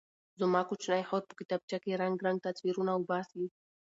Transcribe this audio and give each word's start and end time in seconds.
زما 0.39 0.61
کوچنۍ 0.69 1.03
خور 1.07 1.23
په 1.29 1.33
کتابچه 1.39 1.77
کې 1.83 1.99
رنګارنګ 2.01 2.37
تصویرونه 2.47 2.91
وباسي. 2.95 3.43